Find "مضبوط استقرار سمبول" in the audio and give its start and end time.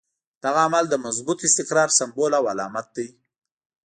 1.05-2.31